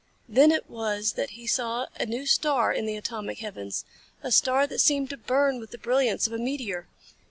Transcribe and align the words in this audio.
Then 0.27 0.51
it 0.51 0.67
was 0.67 1.13
that 1.13 1.29
he 1.37 1.45
saw 1.45 1.85
a 1.99 2.07
new 2.07 2.25
star 2.25 2.73
in 2.73 2.87
the 2.87 2.97
atomic 2.97 3.37
heavens, 3.37 3.85
a 4.23 4.31
star 4.31 4.65
that 4.65 4.79
seemed 4.81 5.11
to 5.11 5.17
burn 5.17 5.59
with 5.59 5.69
the 5.69 5.77
brilliance 5.77 6.25
of 6.25 6.33
a 6.33 6.39
meteor. 6.39 6.87